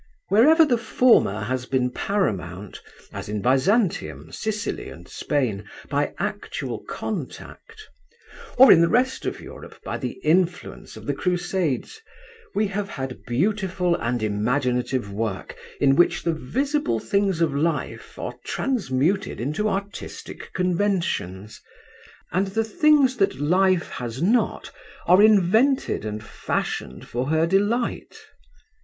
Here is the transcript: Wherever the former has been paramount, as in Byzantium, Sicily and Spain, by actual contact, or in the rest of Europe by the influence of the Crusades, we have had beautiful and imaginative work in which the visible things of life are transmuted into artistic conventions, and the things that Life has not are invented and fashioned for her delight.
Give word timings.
Wherever 0.29 0.65
the 0.65 0.79
former 0.79 1.41
has 1.41 1.67
been 1.67 1.91
paramount, 1.91 2.81
as 3.13 3.29
in 3.29 3.39
Byzantium, 3.39 4.31
Sicily 4.31 4.89
and 4.89 5.07
Spain, 5.07 5.65
by 5.89 6.15
actual 6.17 6.79
contact, 6.89 7.83
or 8.57 8.71
in 8.71 8.81
the 8.81 8.89
rest 8.89 9.27
of 9.27 9.39
Europe 9.39 9.79
by 9.83 9.99
the 9.99 10.13
influence 10.23 10.97
of 10.97 11.05
the 11.05 11.13
Crusades, 11.13 12.01
we 12.55 12.65
have 12.65 12.89
had 12.89 13.23
beautiful 13.27 13.93
and 13.93 14.23
imaginative 14.23 15.13
work 15.13 15.55
in 15.79 15.95
which 15.95 16.23
the 16.23 16.33
visible 16.33 16.99
things 16.99 17.39
of 17.39 17.53
life 17.53 18.17
are 18.17 18.33
transmuted 18.43 19.39
into 19.39 19.69
artistic 19.69 20.51
conventions, 20.53 21.61
and 22.31 22.47
the 22.47 22.63
things 22.63 23.17
that 23.17 23.35
Life 23.39 23.89
has 23.91 24.19
not 24.19 24.71
are 25.05 25.21
invented 25.21 26.05
and 26.05 26.23
fashioned 26.23 27.07
for 27.07 27.27
her 27.29 27.45
delight. 27.45 28.17